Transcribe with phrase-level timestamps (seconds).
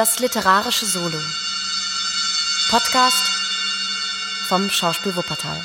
[0.00, 1.18] Das literarische Solo.
[2.70, 3.30] Podcast
[4.48, 5.60] vom Schauspiel Wuppertal.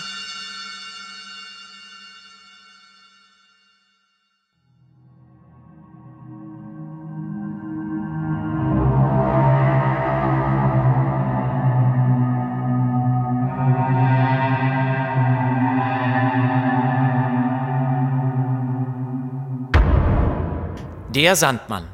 [21.12, 21.88] Der Sandmann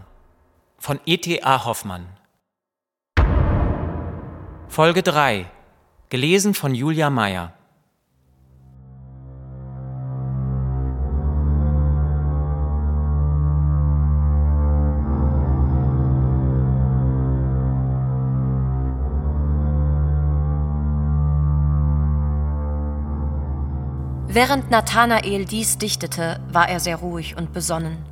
[0.80, 1.66] von E.T.A.
[1.66, 2.11] Hoffmann.
[4.72, 5.48] Folge 3.
[6.08, 7.52] Gelesen von Julia Meyer.
[24.30, 28.11] Während Nathanael dies dichtete, war er sehr ruhig und besonnen.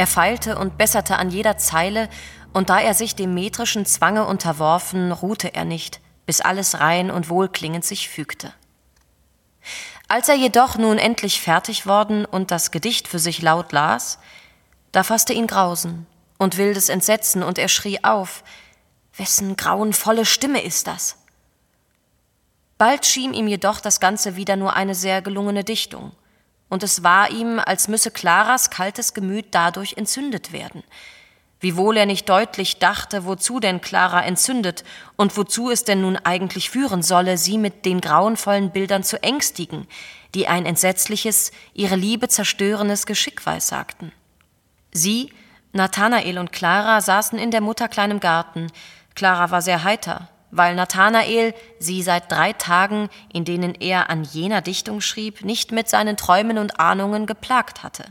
[0.00, 2.08] Er feilte und besserte an jeder Zeile,
[2.54, 7.28] und da er sich dem metrischen Zwange unterworfen, ruhte er nicht, bis alles rein und
[7.28, 8.54] wohlklingend sich fügte.
[10.08, 14.18] Als er jedoch nun endlich fertig worden und das Gedicht für sich laut las,
[14.90, 16.06] da fasste ihn Grausen
[16.38, 18.42] und wildes Entsetzen, und er schrie auf
[19.18, 21.18] Wessen grauenvolle Stimme ist das?
[22.78, 26.12] Bald schien ihm jedoch das Ganze wieder nur eine sehr gelungene Dichtung,
[26.70, 30.82] und es war ihm, als müsse Claras kaltes Gemüt dadurch entzündet werden.
[31.60, 34.82] Wiewohl er nicht deutlich dachte, wozu denn Clara entzündet
[35.16, 39.86] und wozu es denn nun eigentlich führen solle, sie mit den grauenvollen Bildern zu ängstigen,
[40.34, 44.12] die ein entsetzliches, ihre Liebe zerstörendes Geschick weissagten.
[44.92, 45.34] Sie,
[45.72, 48.68] Nathanael und Clara saßen in der Mutter kleinem Garten.
[49.14, 54.60] Clara war sehr heiter, weil Nathanael sie seit drei Tagen, in denen er an jener
[54.60, 58.04] Dichtung schrieb, nicht mit seinen Träumen und Ahnungen geplagt hatte.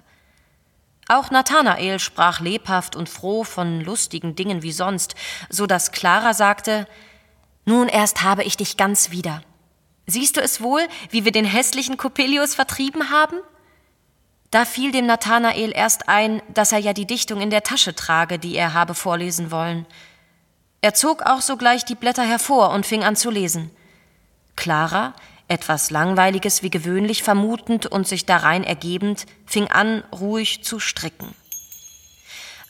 [1.07, 5.15] Auch Nathanael sprach lebhaft und froh von lustigen Dingen wie sonst,
[5.49, 6.87] so dass Clara sagte,
[7.65, 9.41] nun erst habe ich dich ganz wieder.
[10.05, 13.38] Siehst du es wohl, wie wir den hässlichen Coppelius vertrieben haben?
[14.51, 18.39] Da fiel dem Nathanael erst ein, dass er ja die Dichtung in der Tasche trage,
[18.39, 19.85] die er habe vorlesen wollen.
[20.81, 23.72] Er zog auch sogleich die Blätter hervor und fing an zu lesen.
[24.56, 25.13] Clara,
[25.47, 31.34] etwas Langweiliges wie gewöhnlich vermutend und sich darein ergebend, fing an, ruhig zu stricken.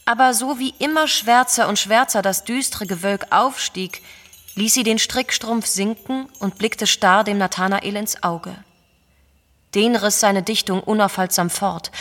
[0.05, 4.01] Aber so wie immer schwärzer und schwärzer das düstere Gewölk aufstieg,
[4.55, 8.55] ließ sie den Strickstrumpf sinken und blickte starr dem Nathanael ins Auge.
[9.75, 11.91] Den riss seine Dichtung unaufhaltsam fort.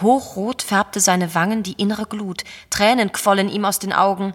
[0.00, 4.34] Hochrot färbte seine Wangen die innere Glut, Tränen quollen ihm aus den Augen,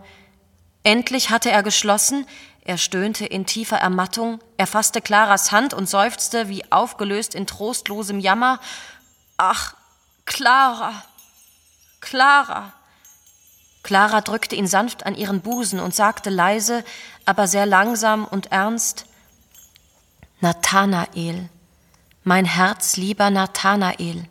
[0.83, 2.25] Endlich hatte er geschlossen,
[2.61, 8.19] er stöhnte in tiefer Ermattung, er fasste Claras Hand und seufzte wie aufgelöst in trostlosem
[8.19, 8.59] Jammer.
[9.37, 9.73] Ach,
[10.25, 11.03] Clara,
[11.99, 12.73] Clara.
[13.83, 16.83] Clara drückte ihn sanft an ihren Busen und sagte leise,
[17.25, 19.05] aber sehr langsam und ernst
[20.41, 21.49] Nathanael,
[22.23, 24.25] mein herzlieber Nathanael,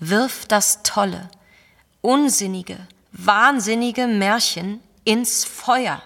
[0.00, 1.30] wirf das tolle,
[2.00, 2.78] unsinnige,
[3.12, 6.02] wahnsinnige Märchen ins Feuer.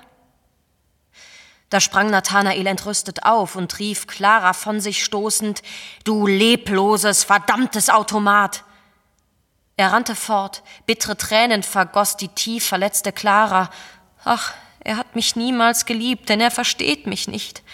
[1.70, 5.62] Da sprang Nathanael entrüstet auf und rief Clara von sich stoßend,
[6.04, 8.62] Du lebloses, verdammtes Automat!
[9.76, 13.70] Er rannte fort, bittere Tränen vergoss die tief verletzte Clara.
[14.22, 17.64] Ach, er hat mich niemals geliebt, denn er versteht mich nicht,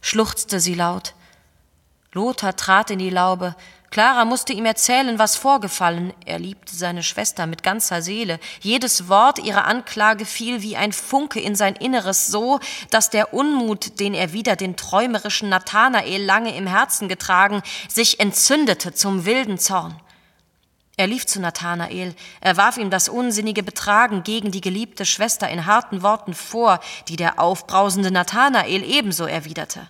[0.00, 1.12] schluchzte sie laut.
[2.12, 3.54] Lothar trat in die Laube,
[3.90, 6.12] Clara musste ihm erzählen, was vorgefallen.
[6.26, 8.38] Er liebte seine Schwester mit ganzer Seele.
[8.60, 12.60] Jedes Wort ihrer Anklage fiel wie ein Funke in sein Inneres so,
[12.90, 18.92] dass der Unmut, den er wieder den träumerischen Nathanael lange im Herzen getragen, sich entzündete
[18.92, 19.98] zum wilden Zorn.
[20.98, 25.64] Er lief zu Nathanael, er warf ihm das unsinnige Betragen gegen die geliebte Schwester in
[25.64, 29.88] harten Worten vor, die der aufbrausende Nathanael ebenso erwiderte.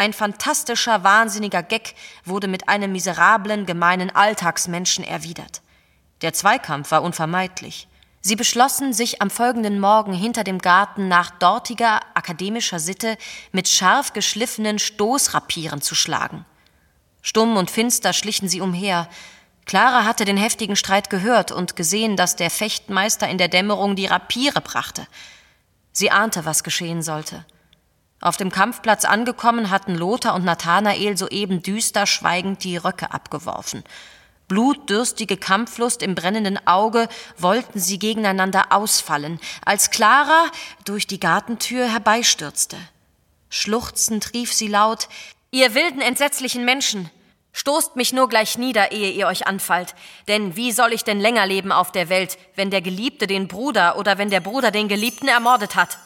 [0.00, 1.94] Ein fantastischer, wahnsinniger Geck
[2.24, 5.60] wurde mit einem miserablen, gemeinen Alltagsmenschen erwidert.
[6.22, 7.86] Der Zweikampf war unvermeidlich.
[8.22, 13.18] Sie beschlossen, sich am folgenden Morgen hinter dem Garten nach dortiger akademischer Sitte
[13.52, 16.46] mit scharf geschliffenen Stoßrapieren zu schlagen.
[17.20, 19.06] Stumm und finster schlichen sie umher.
[19.66, 24.06] Clara hatte den heftigen Streit gehört und gesehen, dass der Fechtmeister in der Dämmerung die
[24.06, 25.06] Rapiere brachte.
[25.92, 27.44] Sie ahnte, was geschehen sollte.
[28.20, 33.82] Auf dem Kampfplatz angekommen, hatten Lothar und Nathanael soeben düster schweigend die Röcke abgeworfen.
[34.46, 37.08] Blutdürstige Kampflust im brennenden Auge
[37.38, 40.46] wollten sie gegeneinander ausfallen, als Clara
[40.84, 42.76] durch die Gartentür herbeistürzte.
[43.48, 45.08] Schluchzend rief sie laut
[45.52, 47.10] Ihr wilden, entsetzlichen Menschen,
[47.52, 49.94] Stoßt mich nur gleich nieder, ehe ihr euch anfallt.
[50.28, 53.98] Denn wie soll ich denn länger leben auf der Welt, wenn der Geliebte den Bruder
[53.98, 55.98] oder wenn der Bruder den Geliebten ermordet hat?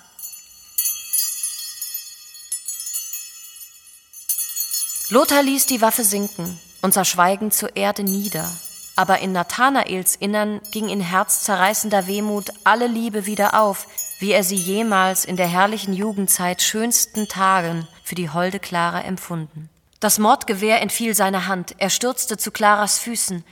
[5.10, 8.50] Lothar ließ die Waffe sinken und sah schweigend zur Erde nieder.
[8.96, 13.86] Aber in Nathanaels Innern ging in herzzerreißender Wehmut alle Liebe wieder auf,
[14.18, 19.68] wie er sie jemals in der herrlichen Jugendzeit schönsten Tagen für die holde Clara empfunden.
[20.00, 23.44] Das Mordgewehr entfiel seiner Hand, er stürzte zu Claras Füßen.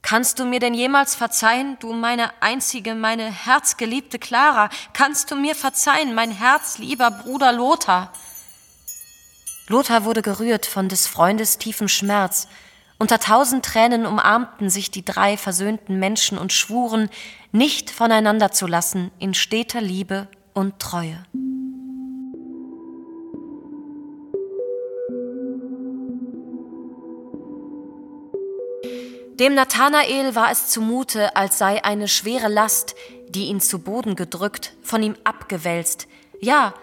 [0.00, 4.68] Kannst du mir denn jemals verzeihen, du meine einzige, meine herzgeliebte Clara?
[4.92, 8.12] Kannst du mir verzeihen, mein herzlieber Bruder Lothar?
[9.66, 12.48] Lothar wurde gerührt von des Freundes tiefem Schmerz.
[12.98, 17.08] Unter tausend Tränen umarmten sich die drei versöhnten Menschen und schwuren,
[17.50, 21.24] nicht voneinander zu lassen in steter Liebe und Treue.
[29.40, 32.94] Dem Nathanael war es zumute, als sei eine schwere Last,
[33.30, 36.06] die ihn zu Boden gedrückt, von ihm abgewälzt,
[36.40, 36.74] ja,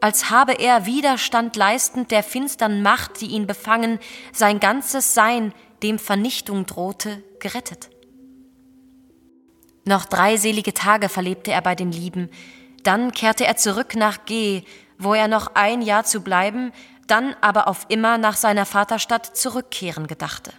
[0.00, 3.98] als habe er Widerstand leistend der finstern Macht, die ihn befangen,
[4.32, 5.52] sein ganzes Sein,
[5.82, 7.90] dem Vernichtung drohte, gerettet.
[9.84, 12.30] Noch drei selige Tage verlebte er bei den Lieben,
[12.82, 14.62] dann kehrte er zurück nach G,
[14.98, 16.72] wo er noch ein Jahr zu bleiben,
[17.06, 20.52] dann aber auf immer nach seiner Vaterstadt zurückkehren gedachte.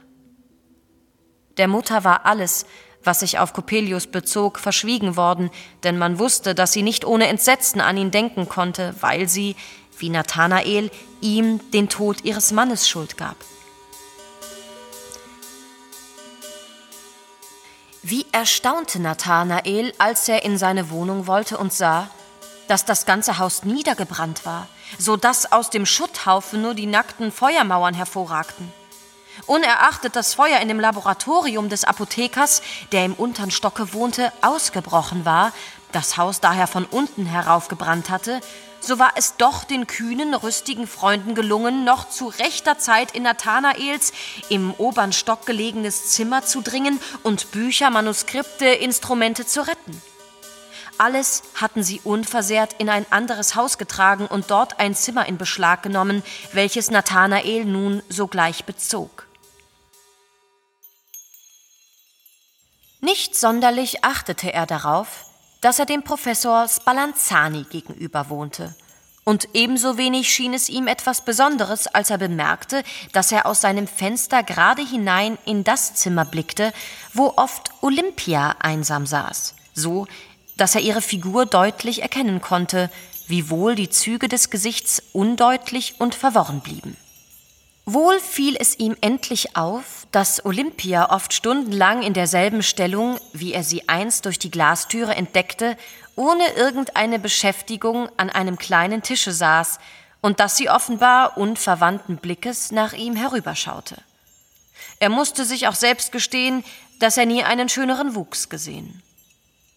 [1.57, 2.65] Der Mutter war alles,
[3.03, 5.49] was sich auf Coppelius bezog, verschwiegen worden,
[5.83, 9.55] denn man wusste, dass sie nicht ohne Entsetzen an ihn denken konnte, weil sie,
[9.97, 13.35] wie Nathanael, ihm den Tod ihres Mannes Schuld gab.
[18.03, 22.09] Wie erstaunte Nathanael, als er in seine Wohnung wollte und sah,
[22.67, 24.67] dass das ganze Haus niedergebrannt war,
[24.97, 28.71] so dass aus dem Schutthaufen nur die nackten Feuermauern hervorragten.
[29.47, 32.61] Unerachtet das Feuer in dem Laboratorium des Apothekers,
[32.91, 35.51] der im untern Stocke wohnte, ausgebrochen war,
[35.91, 38.41] das Haus daher von unten heraufgebrannt hatte,
[38.83, 44.11] so war es doch den kühnen, rüstigen Freunden gelungen, noch zu rechter Zeit in Nathanaels
[44.49, 50.01] im obern Stock gelegenes Zimmer zu dringen und Bücher, Manuskripte, Instrumente zu retten.
[50.97, 55.83] Alles hatten sie unversehrt in ein anderes Haus getragen und dort ein Zimmer in Beschlag
[55.83, 56.23] genommen,
[56.53, 59.27] welches Nathanael nun sogleich bezog.
[63.03, 65.25] Nicht sonderlich achtete er darauf,
[65.59, 68.75] dass er dem Professor Spallanzani gegenüber wohnte.
[69.23, 73.87] Und ebenso wenig schien es ihm etwas Besonderes, als er bemerkte, dass er aus seinem
[73.87, 76.73] Fenster gerade hinein in das Zimmer blickte,
[77.13, 80.07] wo oft Olympia einsam saß, so
[80.57, 82.91] dass er ihre Figur deutlich erkennen konnte,
[83.27, 86.95] wiewohl die Züge des Gesichts undeutlich und verworren blieben.
[87.85, 93.63] Wohl fiel es ihm endlich auf, dass Olympia oft stundenlang in derselben Stellung, wie er
[93.63, 95.77] sie einst durch die Glastüre entdeckte,
[96.15, 99.79] ohne irgendeine Beschäftigung an einem kleinen Tische saß
[100.21, 103.97] und dass sie offenbar unverwandten Blickes nach ihm herüberschaute.
[104.99, 106.63] Er musste sich auch selbst gestehen,
[106.99, 109.01] dass er nie einen schöneren Wuchs gesehen.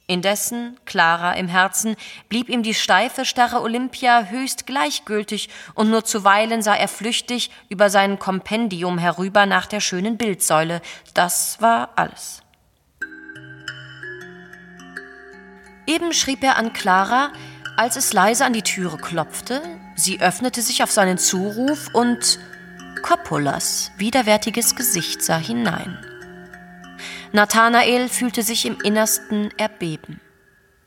[0.07, 1.97] Indessen, klarer im Herzen,
[2.29, 7.89] blieb ihm die steife, starre Olympia höchst gleichgültig, und nur zuweilen sah er flüchtig über
[7.89, 10.83] sein Kompendium herüber nach der schönen Bildsäule.
[11.15, 12.43] Das war alles.
[15.87, 17.33] Eben schrieb er an Clara,
[17.77, 19.63] als es leise an die Türe klopfte,
[19.97, 22.39] sie öffnete sich auf seinen Zuruf und
[23.03, 25.99] Coppolas widerwärtiges Gesicht sah hinein.
[27.35, 30.21] Nathanael fühlte sich im Innersten erbeben.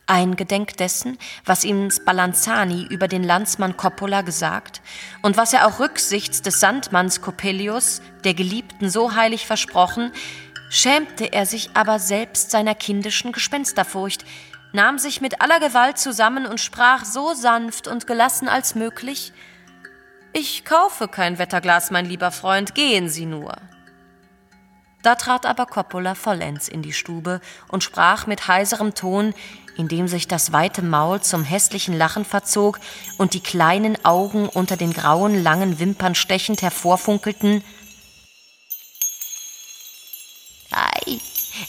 [0.06, 4.82] Eingedenk dessen, was ihm Spallanzani über den Landsmann Coppola gesagt
[5.22, 10.14] und was er auch rücksichts des Sandmanns Coppelius, der Geliebten so heilig versprochen,
[10.70, 14.24] schämte er sich aber selbst seiner kindischen Gespensterfurcht,
[14.72, 19.34] nahm sich mit aller Gewalt zusammen und sprach so sanft und gelassen als möglich
[20.32, 23.58] Ich kaufe kein Wetterglas, mein lieber Freund, gehen Sie nur.
[25.08, 29.34] Da trat aber Coppola vollends in die Stube und sprach mit heiserem Ton,
[29.78, 32.78] indem sich das weite Maul zum hässlichen Lachen verzog
[33.18, 37.64] und die kleinen Augen unter den grauen, langen Wimpern stechend hervorfunkelten.
[40.72, 41.22] Ei,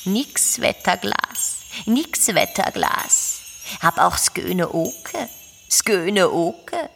[0.05, 3.39] nix Wetterglas, nix Wetterglas.
[3.81, 5.29] Hab auch sköne Oke,
[5.71, 6.91] sköne Oke.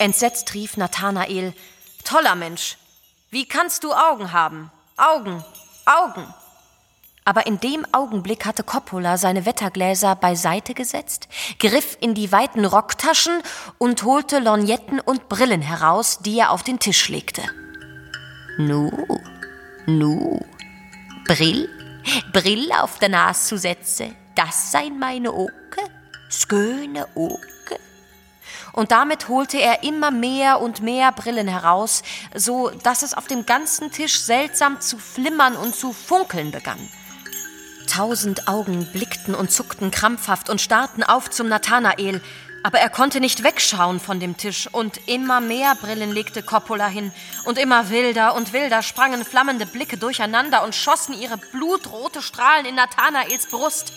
[0.00, 1.54] Entsetzt rief Nathanael,
[2.02, 2.78] toller Mensch,
[3.30, 4.72] wie kannst du Augen haben?
[4.96, 5.44] Augen,
[5.86, 6.26] Augen!
[7.26, 13.40] Aber in dem Augenblick hatte Coppola seine Wettergläser beiseite gesetzt, griff in die weiten Rocktaschen
[13.78, 17.42] und holte Lorgnetten und Brillen heraus, die er auf den Tisch legte.
[18.58, 18.90] Nu,
[19.86, 20.40] Nu,
[21.26, 21.68] Brill,
[22.32, 25.50] Brill auf der Nase zu setzen, das seien meine Oke,
[26.28, 27.53] schöne Oke.
[28.74, 32.02] Und damit holte er immer mehr und mehr Brillen heraus,
[32.34, 36.88] so dass es auf dem ganzen Tisch seltsam zu flimmern und zu funkeln begann.
[37.86, 42.20] Tausend Augen blickten und zuckten krampfhaft und starrten auf zum Nathanael,
[42.64, 47.12] aber er konnte nicht wegschauen von dem Tisch, und immer mehr Brillen legte Coppola hin,
[47.44, 52.74] und immer wilder und wilder sprangen flammende Blicke durcheinander und schossen ihre blutrote Strahlen in
[52.74, 53.92] Nathanaels Brust.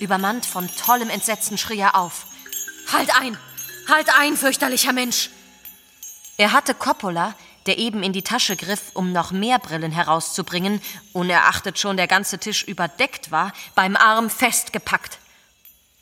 [0.00, 2.26] Übermannt von tollem Entsetzen schrie er auf.
[2.90, 3.38] Halt ein!
[3.88, 5.30] Halt ein, fürchterlicher Mensch!
[6.36, 7.34] Er hatte Coppola,
[7.66, 10.80] der eben in die Tasche griff, um noch mehr Brillen herauszubringen,
[11.12, 15.18] unerachtet schon der ganze Tisch überdeckt war, beim Arm festgepackt.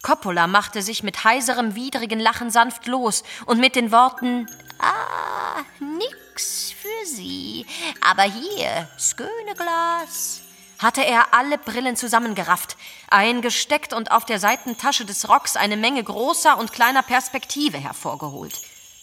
[0.03, 4.49] Coppola machte sich mit heiserem, widrigen Lachen sanft los und mit den Worten
[4.79, 7.65] Ah, nix für Sie,
[8.01, 10.41] aber hier, schöne Glas,
[10.83, 12.77] hatte er alle Brillen zusammengerafft,
[13.11, 18.59] eingesteckt und auf der Seitentasche des Rocks eine Menge großer und kleiner Perspektive hervorgeholt.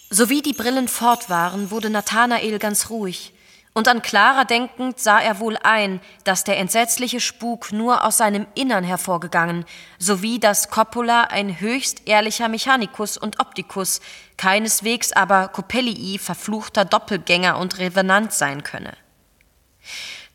[0.10, 3.34] Sowie die Brillen fort waren, wurde Nathanael ganz ruhig,
[3.74, 8.48] und an Clara denkend sah er wohl ein, dass der entsetzliche Spuk nur aus seinem
[8.56, 9.64] Innern hervorgegangen,
[10.00, 14.02] sowie dass Coppola ein höchst ehrlicher Mechanikus und Optikus,
[14.38, 18.98] keineswegs aber Coppelii verfluchter Doppelgänger und Revenant sein könne.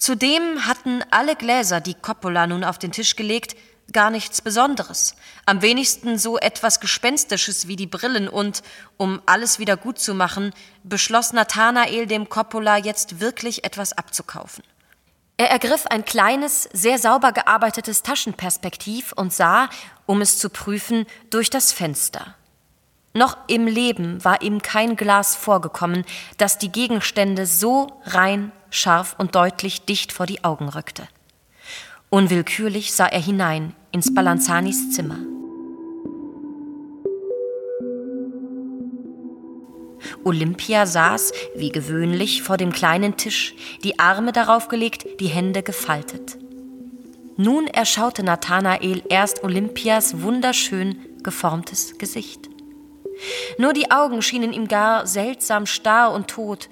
[0.05, 3.57] Zudem hatten alle Gläser, die Coppola nun auf den Tisch gelegt,
[3.91, 5.15] gar nichts Besonderes,
[5.47, 8.63] am wenigsten so etwas Gespenstisches wie die Brillen und,
[8.99, 14.63] um alles wieder gut zu machen, beschloss Nathanael dem Coppola jetzt wirklich etwas abzukaufen.
[15.39, 19.71] Er ergriff ein kleines, sehr sauber gearbeitetes Taschenperspektiv und sah,
[20.05, 22.35] um es zu prüfen, durch das Fenster.
[23.15, 26.05] Noch im Leben war ihm kein Glas vorgekommen,
[26.37, 31.07] das die Gegenstände so rein, scharf und deutlich dicht vor die Augen rückte.
[32.11, 35.19] Unwillkürlich sah er hinein ins Balanzanis Zimmer.
[40.25, 46.39] Olympia saß, wie gewöhnlich, vor dem kleinen Tisch, die Arme darauf gelegt, die Hände gefaltet.
[47.37, 52.49] Nun erschaute Nathanael erst Olympias wunderschön geformtes Gesicht.
[53.59, 56.69] Nur die Augen schienen ihm gar seltsam starr und tot,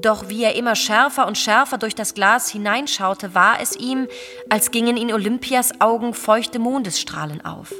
[0.00, 4.08] doch wie er immer schärfer und schärfer durch das Glas hineinschaute, war es ihm,
[4.48, 7.72] als gingen in Olympias Augen feuchte Mondesstrahlen auf.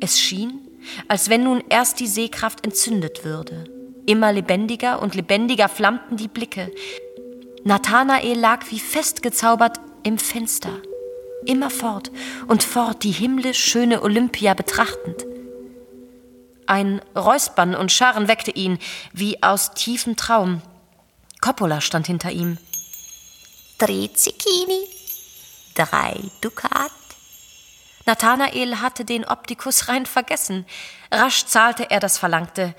[0.00, 0.60] Es schien,
[1.08, 3.64] als wenn nun erst die Sehkraft entzündet würde.
[4.06, 6.70] Immer lebendiger und lebendiger flammten die Blicke.
[7.64, 10.70] Nathanael lag wie festgezaubert im Fenster,
[11.44, 12.12] immer fort
[12.46, 15.26] und fort die himmlisch schöne Olympia betrachtend.
[16.66, 18.78] Ein Räuspern und Scharren weckte ihn,
[19.12, 20.62] wie aus tiefem Traum.
[21.46, 22.58] Coppola stand hinter ihm.
[23.78, 24.88] Drei Zucchini,
[25.76, 26.90] drei Dukat.
[28.04, 30.66] Nathanael hatte den Optikus rein vergessen.
[31.12, 32.74] Rasch zahlte er das Verlangte.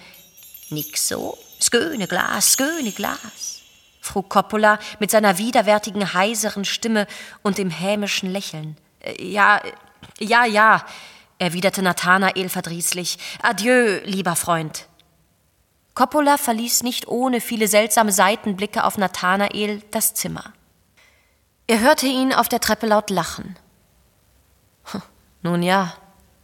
[0.70, 3.62] Nix so, sköne Glas, sköne Glas,
[4.02, 7.08] frug Coppola mit seiner widerwärtigen, heiseren Stimme
[7.44, 8.76] und dem hämischen Lächeln.
[9.00, 9.62] Äh, ja,
[10.20, 10.86] ja, ja,
[11.40, 13.18] erwiderte Nathanael verdrießlich.
[13.42, 14.87] Adieu, lieber Freund.
[15.98, 20.54] Coppola verließ nicht ohne viele seltsame Seitenblicke auf Nathanael das Zimmer.
[21.66, 23.58] Er hörte ihn auf der Treppe laut lachen.
[24.92, 25.02] Hm,
[25.42, 25.96] nun ja,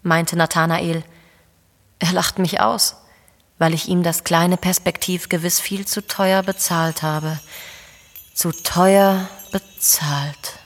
[0.01, 1.03] meinte Nathanael,
[1.99, 2.95] er lacht mich aus,
[3.59, 7.39] weil ich ihm das kleine Perspektiv gewiss viel zu teuer bezahlt habe.
[8.33, 10.57] Zu teuer bezahlt.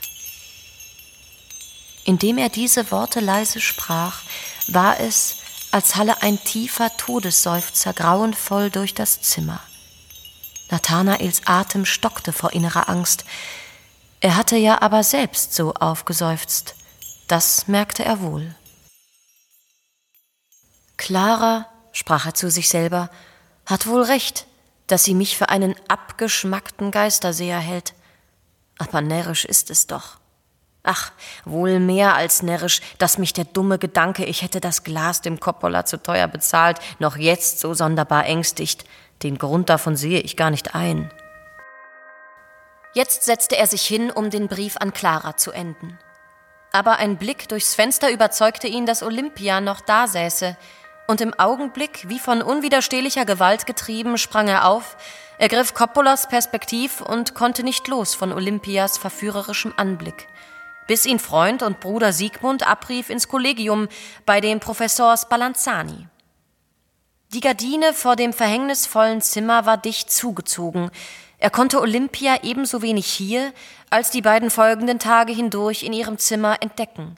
[2.06, 4.22] Indem er diese Worte leise sprach,
[4.68, 5.37] war es,
[5.70, 9.60] als halle ein tiefer Todesseufzer grauenvoll durch das Zimmer.
[10.70, 13.24] Nathanaels Atem stockte vor innerer Angst.
[14.20, 16.74] Er hatte ja aber selbst so aufgeseufzt.
[17.26, 18.54] Das merkte er wohl.
[20.96, 23.10] Clara, sprach er zu sich selber,
[23.64, 24.46] hat wohl recht,
[24.88, 27.94] dass sie mich für einen abgeschmackten Geisterseher hält.
[28.78, 30.17] Aber närrisch ist es doch.
[30.82, 31.12] Ach,
[31.44, 35.84] wohl mehr als närrisch, dass mich der dumme Gedanke, ich hätte das Glas dem Coppola
[35.84, 38.84] zu teuer bezahlt, noch jetzt so sonderbar ängstigt.
[39.22, 41.10] Den Grund davon sehe ich gar nicht ein.
[42.94, 45.98] Jetzt setzte er sich hin, um den Brief an Clara zu enden.
[46.72, 50.56] Aber ein Blick durchs Fenster überzeugte ihn, dass Olympia noch da säße,
[51.06, 54.98] und im Augenblick, wie von unwiderstehlicher Gewalt getrieben, sprang er auf,
[55.38, 60.28] ergriff Coppolas Perspektiv und konnte nicht los von Olympias verführerischem Anblick
[60.88, 63.86] bis ihn Freund und Bruder Siegmund abrief ins Kollegium
[64.26, 66.08] bei dem Professor Spallanzani.
[67.32, 70.90] Die Gardine vor dem verhängnisvollen Zimmer war dicht zugezogen,
[71.40, 73.52] Er konnte Olympia ebenso wenig hier
[73.90, 77.16] als die beiden folgenden Tage hindurch in ihrem Zimmer entdecken,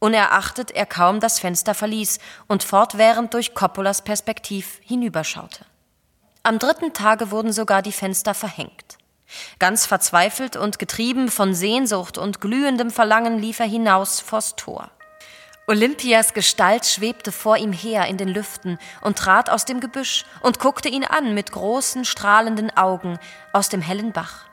[0.00, 2.18] unerachtet er kaum das Fenster verließ
[2.48, 5.64] und fortwährend durch Coppolas Perspektiv hinüberschaute.
[6.42, 8.98] Am dritten Tage wurden sogar die Fenster verhängt.
[9.58, 14.90] Ganz verzweifelt und getrieben von Sehnsucht und glühendem Verlangen lief er hinaus vors Tor.
[15.66, 20.58] Olympias Gestalt schwebte vor ihm her in den Lüften und trat aus dem Gebüsch und
[20.58, 23.18] guckte ihn an mit großen, strahlenden Augen
[23.54, 24.44] aus dem hellen Bach.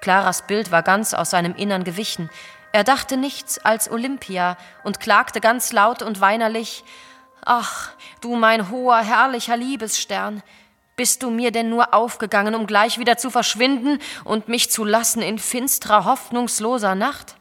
[0.00, 2.30] Claras Bild war ganz aus seinem Innern gewichen.
[2.72, 6.84] Er dachte nichts als Olympia und klagte ganz laut und weinerlich
[7.44, 10.42] Ach, du mein hoher, herrlicher Liebesstern,
[10.98, 15.22] bist du mir denn nur aufgegangen, um gleich wieder zu verschwinden und mich zu lassen
[15.22, 17.36] in finstrer, hoffnungsloser Nacht?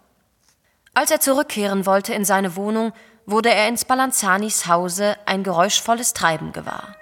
[0.93, 2.93] Als er zurückkehren wollte in seine Wohnung,
[3.25, 6.95] wurde er in Spallanzanis Hause ein geräuschvolles Treiben gewahr.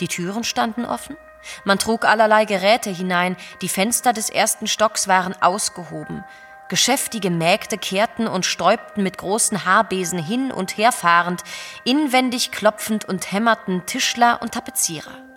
[0.00, 1.16] Die Türen standen offen,
[1.64, 6.24] man trug allerlei Geräte hinein, die Fenster des ersten Stocks waren ausgehoben,
[6.70, 11.42] geschäftige Mägde kehrten und stäubten mit großen Haarbesen hin und herfahrend,
[11.84, 15.27] inwendig klopfend und hämmerten Tischler und Tapezierer.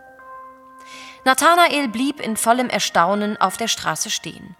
[1.23, 4.55] Nathanael blieb in vollem Erstaunen auf der Straße stehen.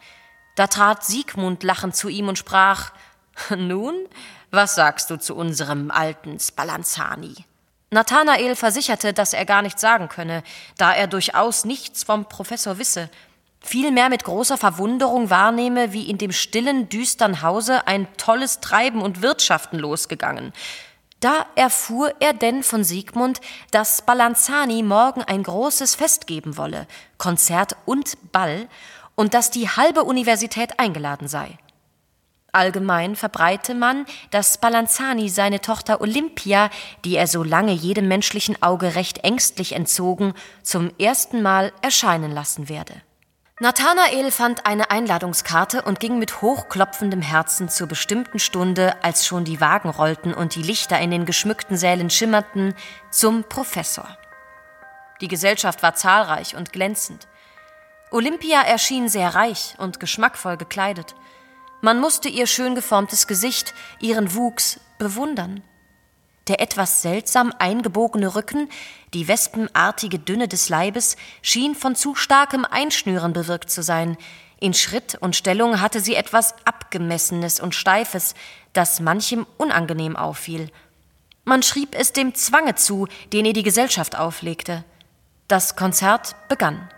[0.56, 2.92] Da trat Siegmund lachend zu ihm und sprach
[3.58, 3.96] Nun,
[4.52, 7.36] was sagst du zu unserem alten Spallanzani?
[7.90, 10.44] Nathanael versicherte, dass er gar nichts sagen könne,
[10.78, 13.10] da er durchaus nichts vom Professor wisse,
[13.60, 19.22] vielmehr mit großer Verwunderung wahrnehme, wie in dem stillen, düstern Hause ein tolles Treiben und
[19.22, 20.54] Wirtschaften losgegangen.
[21.22, 26.88] Da erfuhr er denn von Siegmund, dass Spallanzani morgen ein großes Fest geben wolle,
[27.18, 28.68] Konzert und Ball,
[29.16, 31.60] und dass die halbe Universität eingeladen sei.
[32.54, 36.70] Allgemein verbreite man, dass Spallanzani seine Tochter Olympia,
[37.06, 42.68] die er so lange jedem menschlichen Auge recht ängstlich entzogen, zum ersten Mal erscheinen lassen
[42.68, 42.96] werde.
[43.62, 49.62] Nathanael fand eine Einladungskarte und ging mit hochklopfendem Herzen zur bestimmten Stunde, als schon die
[49.62, 52.74] Wagen rollten und die Lichter in den geschmückten Sälen schimmerten,
[53.12, 54.18] zum Professor.
[55.22, 57.28] Die Gesellschaft war zahlreich und glänzend.
[58.10, 61.14] Olympia erschien sehr reich und geschmackvoll gekleidet.
[61.82, 65.62] Man musste ihr schön geformtes Gesicht, ihren Wuchs bewundern.
[66.48, 68.70] Der etwas seltsam eingebogene Rücken,
[69.14, 74.18] die wespenartige Dünne des Leibes, schien von zu starkem Einschnüren bewirkt zu sein.
[74.60, 78.36] In Schritt und Stellung hatte sie etwas Abgemessenes und Steifes,
[78.74, 80.70] das manchem unangenehm auffiel.
[81.44, 84.84] Man schrieb es dem Zwange zu, den ihr die Gesellschaft auflegte.
[85.48, 86.90] Das Konzert begann.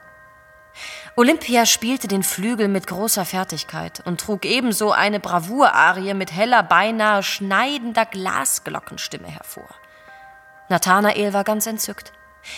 [1.15, 7.21] Olympia spielte den Flügel mit großer Fertigkeit und trug ebenso eine Bravour-Arie mit heller, beinahe
[7.21, 9.69] schneidender Glasglockenstimme hervor.
[10.69, 12.13] Nathanael war ganz entzückt.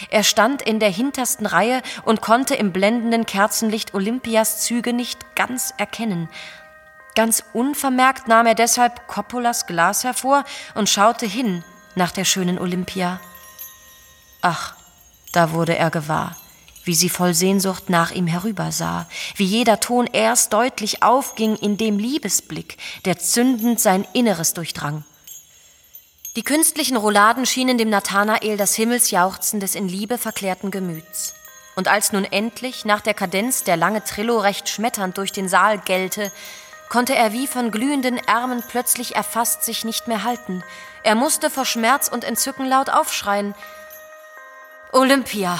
[0.10, 5.74] Er stand in der hintersten Reihe und konnte im blendenden Kerzenlicht Olympias Züge nicht ganz
[5.78, 6.30] erkennen.
[7.13, 11.65] Ganz unvermerkt nahm er deshalb Coppolas Glas hervor und schaute hin
[11.96, 13.20] nach der schönen Olympia.
[14.41, 14.76] Ach,
[15.34, 16.38] da wurde er gewahr
[16.86, 22.00] wie sie voll Sehnsucht nach ihm herübersah, wie jeder Ton erst deutlich aufging in dem
[22.00, 25.04] Liebesblick, der zündend sein Inneres durchdrang.
[26.36, 31.34] Die künstlichen Rouladen schienen dem Nathanael das Himmelsjauchzen des in Liebe verklärten Gemüts.
[31.76, 35.78] Und als nun endlich nach der Kadenz der lange Trillo recht schmetternd durch den Saal
[35.78, 36.32] gellte,
[36.89, 40.63] konnte er wie von glühenden Ärmen plötzlich erfasst sich nicht mehr halten.
[41.04, 43.56] Er musste vor Schmerz und Entzücken laut aufschreien.
[44.91, 45.60] Olympia!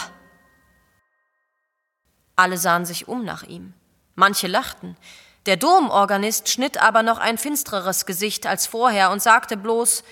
[2.36, 3.74] Alle sahen sich um nach ihm.
[4.16, 4.98] Manche lachten.
[5.46, 10.04] Der Domorganist schnitt aber noch ein finstreres Gesicht als vorher und sagte bloß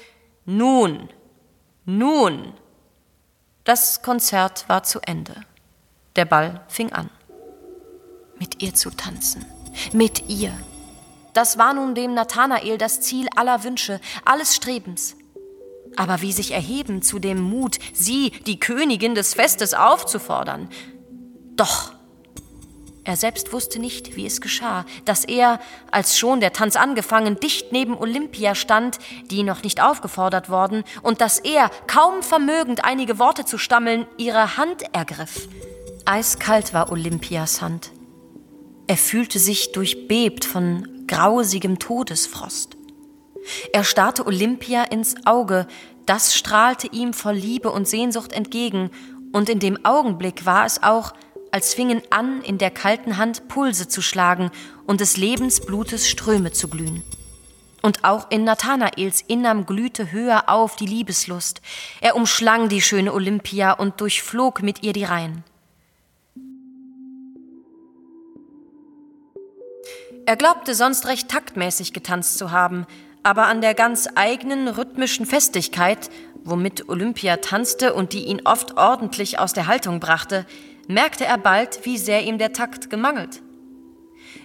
[0.46, 1.10] Nun,
[1.86, 2.54] nun.
[3.64, 5.36] Das Konzert war zu Ende.
[6.16, 7.10] Der Ball fing an.
[8.38, 9.46] Mit ihr zu tanzen.
[9.92, 10.54] Mit ihr.
[11.34, 15.16] Das war nun dem Nathanael das Ziel aller Wünsche, alles Strebens.
[15.96, 20.70] Aber wie sich erheben zu dem Mut, sie, die Königin des Festes, aufzufordern?
[21.56, 21.93] Doch,
[23.06, 25.60] er selbst wusste nicht, wie es geschah, dass er,
[25.92, 28.98] als schon der Tanz angefangen, dicht neben Olympia stand,
[29.30, 34.56] die noch nicht aufgefordert worden, und dass er, kaum vermögend einige Worte zu stammeln, ihre
[34.56, 35.50] Hand ergriff.
[36.06, 37.92] Eiskalt war Olympias Hand.
[38.88, 42.78] Er fühlte sich durchbebt von grausigem Todesfrost.
[43.74, 45.68] Er starrte Olympia ins Auge,
[46.06, 48.92] das strahlte ihm voll Liebe und Sehnsucht entgegen,
[49.34, 51.14] und in dem Augenblick war es auch,
[51.54, 54.50] als fingen an, in der kalten Hand Pulse zu schlagen
[54.88, 57.04] und des Lebensblutes Ströme zu glühen.
[57.84, 61.62] Und auch in Nathanaels Innerm glühte höher auf die Liebeslust.
[62.02, 65.44] Er umschlang die schöne Olympia und durchflog mit ihr die Reihen.
[70.26, 72.88] Er glaubte sonst recht taktmäßig getanzt zu haben,
[73.22, 76.10] aber an der ganz eigenen rhythmischen Festigkeit,
[76.44, 80.48] womit Olympia tanzte und die ihn oft ordentlich aus der Haltung brachte,
[80.88, 83.42] merkte er bald, wie sehr ihm der Takt gemangelt.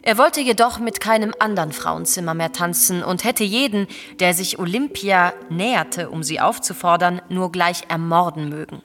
[0.02, 3.86] Er wollte jedoch mit keinem anderen Frauenzimmer mehr tanzen und hätte jeden,
[4.20, 8.82] der sich Olympia näherte, um sie aufzufordern, nur gleich ermorden mögen.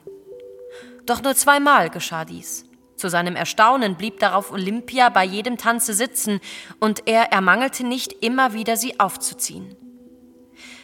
[1.06, 2.66] Doch nur zweimal geschah dies.
[2.96, 6.40] Zu seinem Erstaunen blieb darauf Olympia bei jedem Tanze sitzen,
[6.80, 9.76] und er ermangelte nicht immer wieder sie aufzuziehen.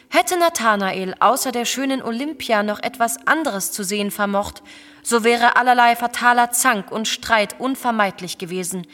[0.09, 4.61] Hätte Nathanael außer der schönen Olympia noch etwas anderes zu sehen vermocht,
[5.03, 8.85] so wäre allerlei fataler Zank und Streit unvermeidlich gewesen,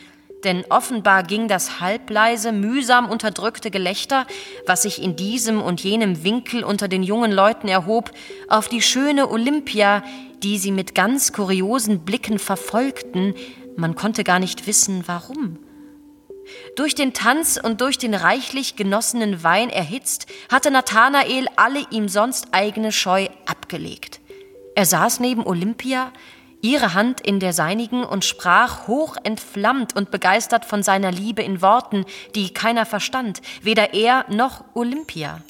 [0.43, 4.27] denn offenbar ging das halbleise, mühsam unterdrückte Gelächter,
[4.65, 8.11] was sich in diesem und jenem Winkel unter den jungen Leuten erhob,
[8.47, 10.03] auf die schöne Olympia,
[10.43, 13.33] die sie mit ganz kuriosen Blicken verfolgten,
[13.75, 15.59] man konnte gar nicht wissen, warum.
[16.75, 22.47] Durch den Tanz und durch den reichlich genossenen Wein erhitzt, hatte Nathanael alle ihm sonst
[22.51, 24.21] eigene Scheu abgelegt.
[24.77, 26.11] Er saß neben Olympia,
[26.61, 31.63] ihre Hand in der seinigen und sprach hoch entflammt und begeistert von seiner Liebe in
[31.63, 35.41] Worten, die keiner verstand, weder er noch Olympia.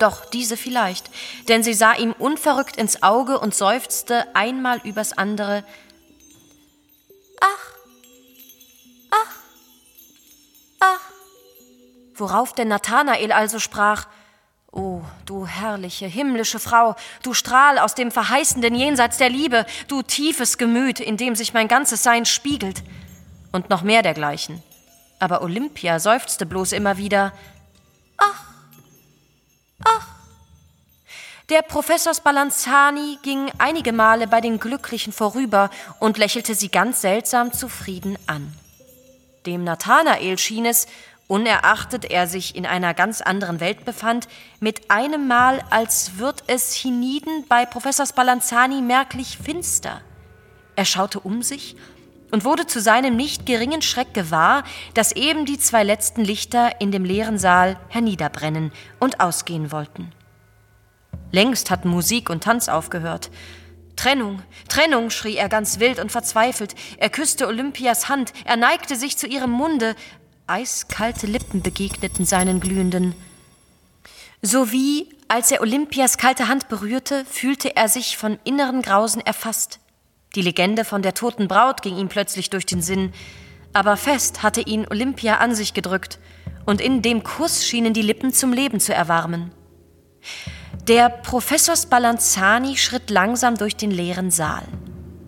[0.00, 1.08] Doch diese vielleicht,
[1.48, 5.64] denn sie sah ihm unverrückt ins Auge und seufzte einmal übers andere
[7.40, 7.72] Ach,
[9.12, 9.34] ach,
[10.80, 11.10] ach.
[12.12, 14.08] Worauf denn Nathanael also sprach
[14.76, 20.58] O, du herrliche, himmlische Frau, du Strahl aus dem verheißenden Jenseits der Liebe, du tiefes
[20.58, 22.82] Gemüt, in dem sich mein ganzes Sein spiegelt.
[23.52, 24.62] Und noch mehr dergleichen.
[25.18, 27.32] Aber Olympia seufzte bloß immer wieder
[28.18, 28.44] Ach,
[29.82, 30.08] ach.
[31.48, 37.52] Der Professor Spallanzani ging einige Male bei den Glücklichen vorüber und lächelte sie ganz seltsam
[37.54, 38.52] zufrieden an.
[39.46, 40.86] Dem Nathanael schien es,
[41.28, 44.28] unerachtet er sich in einer ganz anderen Welt befand,
[44.60, 50.00] mit einem Mal, als wird es hienieden bei Professor Spallanzani merklich finster.
[50.76, 51.76] Er schaute um sich
[52.30, 56.92] und wurde zu seinem nicht geringen Schreck gewahr, dass eben die zwei letzten Lichter in
[56.92, 60.12] dem leeren Saal herniederbrennen und ausgehen wollten.
[61.32, 63.30] Längst hatten Musik und Tanz aufgehört.
[63.96, 66.74] Trennung, Trennung, schrie er ganz wild und verzweifelt.
[66.98, 69.96] Er küsste Olympias Hand, er neigte sich zu ihrem Munde,
[70.48, 73.14] Eiskalte Lippen begegneten seinen glühenden.
[74.42, 79.80] Sowie, als er Olympias kalte Hand berührte, fühlte er sich von inneren Grausen erfasst.
[80.36, 83.12] Die Legende von der toten Braut ging ihm plötzlich durch den Sinn,
[83.72, 86.20] aber fest hatte ihn Olympia an sich gedrückt,
[86.64, 89.50] und in dem Kuss schienen die Lippen zum Leben zu erwarmen.
[90.86, 94.62] Der Professor Spallanzani schritt langsam durch den leeren Saal.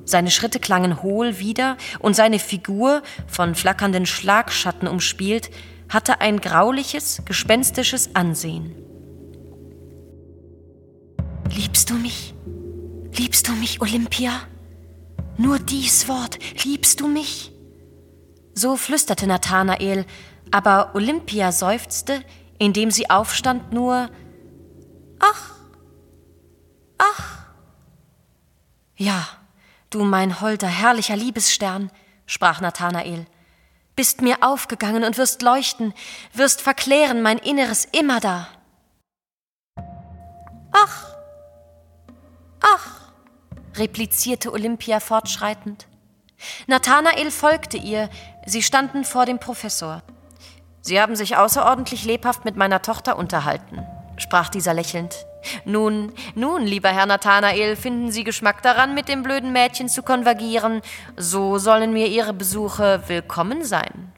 [0.09, 5.51] Seine Schritte klangen hohl wieder und seine Figur, von flackernden Schlagschatten umspielt,
[5.90, 8.75] hatte ein grauliches, gespenstisches Ansehen.
[11.55, 12.33] Liebst du mich?
[13.12, 14.33] Liebst du mich, Olympia?
[15.37, 17.53] Nur dies Wort, liebst du mich?
[18.55, 20.07] So flüsterte Nathanael,
[20.51, 22.25] aber Olympia seufzte,
[22.59, 24.09] indem sie aufstand, nur
[25.21, 25.55] Ach,
[26.97, 27.44] ach.
[28.97, 29.38] Ja,
[29.90, 31.90] Du mein holder, herrlicher Liebesstern,
[32.27, 33.27] sprach Nathanael,
[33.96, 35.94] bist mir aufgegangen und wirst leuchten,
[36.35, 38.48] wirst verklären mein Inneres immer da.
[40.72, 41.07] Ach,
[42.61, 43.12] ach,
[43.77, 45.88] replizierte Olympia fortschreitend.
[46.66, 48.11] Nathanael folgte ihr,
[48.46, 50.03] sie standen vor dem Professor.
[50.83, 53.85] Sie haben sich außerordentlich lebhaft mit meiner Tochter unterhalten,
[54.16, 55.27] sprach dieser lächelnd.
[55.65, 60.83] Nun, nun, lieber Herr Nathanael, finden Sie Geschmack daran, mit dem blöden Mädchen zu konvergieren?
[61.17, 64.13] So sollen mir Ihre Besuche willkommen sein.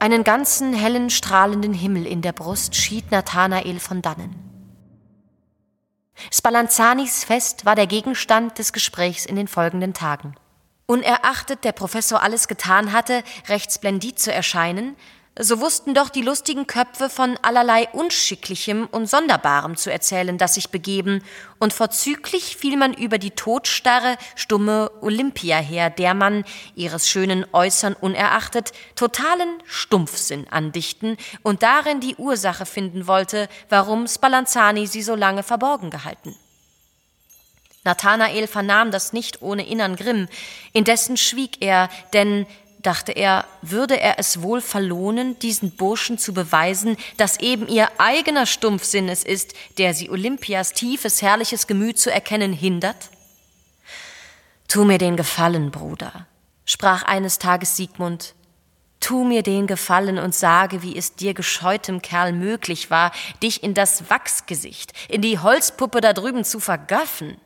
[0.00, 4.48] Einen ganzen hellen, strahlenden Himmel in der Brust schied Nathanael von dannen.
[6.32, 10.34] Spallanzanis Fest war der Gegenstand des Gesprächs in den folgenden Tagen.
[10.86, 14.96] Unerachtet der Professor alles getan hatte, recht splendid zu erscheinen,
[15.40, 20.70] so wussten doch die lustigen Köpfe von allerlei Unschicklichem und Sonderbarem zu erzählen, das sich
[20.70, 21.22] begeben,
[21.60, 27.94] und vorzüglich fiel man über die todstarre, stumme Olympia her, der man, ihres schönen Äußern
[27.94, 35.42] unerachtet, totalen Stumpfsinn andichten und darin die Ursache finden wollte, warum Spallanzani sie so lange
[35.42, 36.36] verborgen gehalten.
[37.84, 40.28] Nathanael vernahm das nicht ohne innern Grimm,
[40.72, 42.46] indessen schwieg er, denn
[42.82, 48.46] dachte er, würde er es wohl verlohnen, diesen Burschen zu beweisen, dass eben ihr eigener
[48.46, 53.10] Stumpfsinn es ist, der sie Olympias tiefes, herrliches Gemüt zu erkennen hindert?
[54.68, 56.26] Tu mir den Gefallen, Bruder,
[56.64, 58.34] sprach eines Tages Siegmund.
[59.00, 63.12] Tu mir den Gefallen und sage, wie es dir gescheutem Kerl möglich war,
[63.42, 67.36] dich in das Wachsgesicht, in die Holzpuppe da drüben zu vergaffen.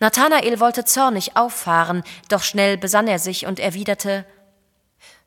[0.00, 4.24] Nathanael wollte zornig auffahren, doch schnell besann er sich und erwiderte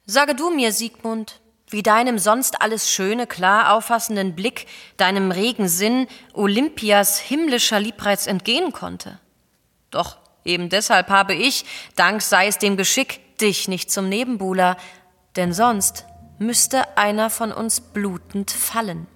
[0.05, 4.65] Sage du mir, Siegmund, wie deinem sonst alles schöne, klar auffassenden Blick,
[4.97, 9.19] deinem regen Sinn Olympias himmlischer Liebreiz entgehen konnte.
[9.89, 14.75] Doch eben deshalb habe ich, dank sei es dem Geschick, dich nicht zum Nebenbuhler,
[15.36, 16.05] denn sonst
[16.39, 19.07] müsste einer von uns blutend fallen.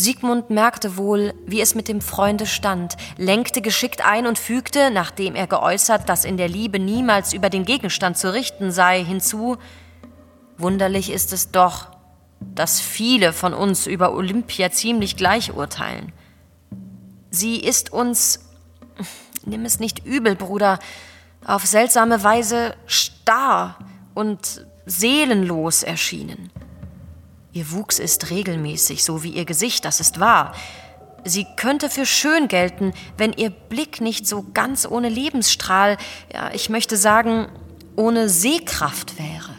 [0.00, 5.34] Siegmund merkte wohl, wie es mit dem Freunde stand, lenkte geschickt ein und fügte, nachdem
[5.34, 9.58] er geäußert, dass in der Liebe niemals über den Gegenstand zu richten sei, hinzu
[10.56, 11.88] Wunderlich ist es doch,
[12.40, 16.12] dass viele von uns über Olympia ziemlich gleich urteilen.
[17.30, 18.50] Sie ist uns,
[19.46, 20.78] nimm es nicht übel, Bruder,
[21.44, 23.78] auf seltsame Weise starr
[24.12, 26.50] und seelenlos erschienen.
[27.52, 30.54] Ihr Wuchs ist regelmäßig, so wie ihr Gesicht, das ist wahr.
[31.24, 35.96] Sie könnte für schön gelten, wenn ihr Blick nicht so ganz ohne Lebensstrahl,
[36.32, 37.48] ja, ich möchte sagen,
[37.96, 39.54] ohne Sehkraft wäre.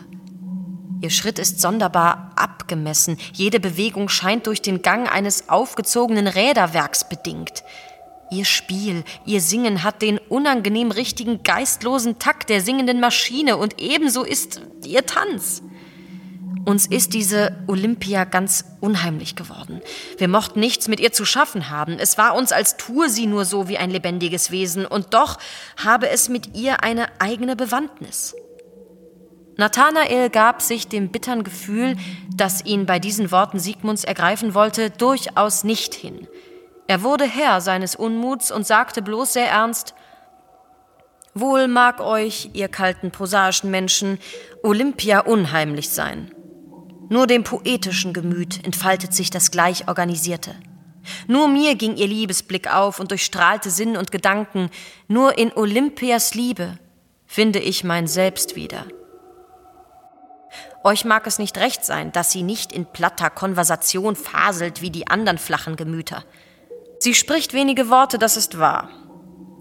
[1.02, 7.64] Ihr Schritt ist sonderbar abgemessen, jede Bewegung scheint durch den Gang eines aufgezogenen Räderwerks bedingt.
[8.32, 14.24] Ihr Spiel, ihr Singen hat den unangenehm richtigen geistlosen Takt der singenden Maschine und ebenso
[14.24, 15.62] ist ihr Tanz.
[16.66, 19.82] Uns ist diese Olympia ganz unheimlich geworden.
[20.18, 21.98] Wir mochten nichts mit ihr zu schaffen haben.
[21.98, 25.40] Es war uns, als tue sie nur so wie ein lebendiges Wesen, und doch
[25.84, 28.36] habe es mit ihr eine eigene Bewandtnis.
[29.58, 31.98] Nathanael gab sich dem bittern Gefühl,
[32.36, 36.28] das ihn bei diesen Worten Siegmunds ergreifen wollte, durchaus nicht hin.
[36.88, 39.94] Er wurde Herr seines Unmuts und sagte bloß sehr ernst
[41.34, 44.20] Wohl mag euch, ihr kalten prosaischen Menschen,
[44.64, 46.32] Olympia unheimlich sein.
[47.12, 50.56] Nur dem poetischen Gemüt entfaltet sich das gleich organisierte.
[51.28, 54.70] Nur mir ging ihr Liebesblick auf und durchstrahlte Sinn und Gedanken.
[55.10, 56.78] Nur in Olympias Liebe
[57.26, 58.86] finde ich mein Selbst wieder.
[60.86, 65.08] Euch mag es nicht recht sein, dass sie nicht in platter Konversation faselt wie die
[65.08, 66.24] anderen flachen Gemüter.
[67.00, 68.90] Sie spricht wenige Worte, das ist wahr.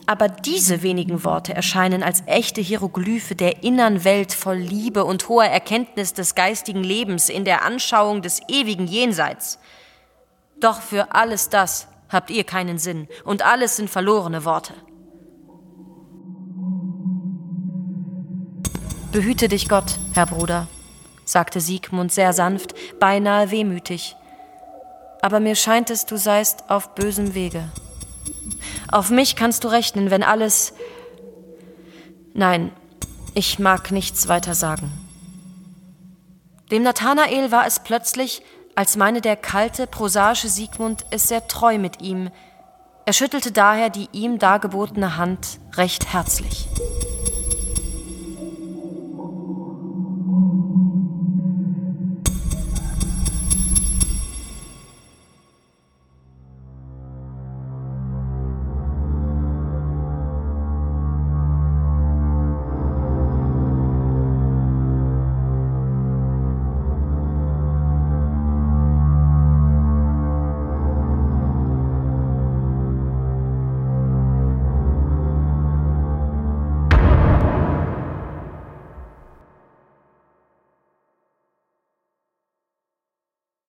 [0.07, 5.45] Aber diese wenigen Worte erscheinen als echte Hieroglyphe der innern Welt voll Liebe und hoher
[5.45, 9.59] Erkenntnis des geistigen Lebens in der Anschauung des ewigen Jenseits.
[10.59, 14.75] Doch für alles das habt ihr keinen Sinn und alles sind verlorene Worte.
[19.13, 20.69] Behüte dich Gott, Herr Bruder,
[21.25, 24.17] sagte Siegmund sehr sanft, beinahe wehmütig.
[25.23, 27.71] Aber mir scheint es, du seist auf bösem Wege.
[28.91, 30.73] Auf mich kannst du rechnen, wenn alles.
[32.35, 32.73] Nein,
[33.35, 34.91] ich mag nichts weiter sagen.
[36.71, 38.43] Dem Nathanael war es plötzlich,
[38.75, 42.31] als meine der kalte, prosaische Siegmund es sehr treu mit ihm.
[43.07, 46.69] Er schüttelte daher die ihm dargebotene Hand recht herzlich.